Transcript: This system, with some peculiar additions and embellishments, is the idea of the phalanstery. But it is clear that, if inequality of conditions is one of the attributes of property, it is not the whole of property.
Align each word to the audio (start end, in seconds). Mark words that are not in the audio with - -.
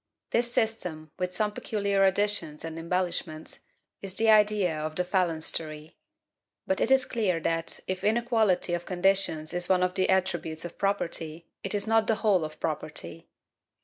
This 0.31 0.51
system, 0.51 1.11
with 1.19 1.31
some 1.31 1.51
peculiar 1.51 2.03
additions 2.05 2.65
and 2.65 2.79
embellishments, 2.79 3.59
is 4.01 4.15
the 4.15 4.31
idea 4.31 4.75
of 4.79 4.95
the 4.95 5.03
phalanstery. 5.03 5.93
But 6.65 6.81
it 6.81 6.89
is 6.89 7.05
clear 7.05 7.39
that, 7.41 7.81
if 7.87 8.03
inequality 8.03 8.73
of 8.73 8.87
conditions 8.87 9.53
is 9.53 9.69
one 9.69 9.83
of 9.83 9.93
the 9.93 10.09
attributes 10.09 10.65
of 10.65 10.79
property, 10.79 11.45
it 11.63 11.75
is 11.75 11.85
not 11.85 12.07
the 12.07 12.15
whole 12.15 12.43
of 12.43 12.59
property. 12.59 13.29